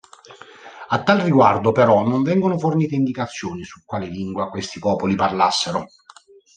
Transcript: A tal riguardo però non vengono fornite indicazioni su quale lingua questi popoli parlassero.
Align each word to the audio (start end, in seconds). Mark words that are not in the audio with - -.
A 0.87 1.03
tal 1.03 1.19
riguardo 1.19 1.71
però 1.71 2.03
non 2.03 2.23
vengono 2.23 2.57
fornite 2.57 2.95
indicazioni 2.95 3.63
su 3.63 3.81
quale 3.85 4.07
lingua 4.07 4.49
questi 4.49 4.79
popoli 4.79 5.13
parlassero. 5.13 5.85